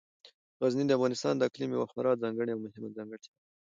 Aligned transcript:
غزني 0.61 0.83
د 0.87 0.91
افغانستان 0.97 1.33
د 1.37 1.41
اقلیم 1.49 1.69
یوه 1.75 1.89
خورا 1.91 2.11
ځانګړې 2.23 2.51
او 2.53 2.63
مهمه 2.65 2.89
ځانګړتیا 2.97 3.31
ده. 3.35 3.39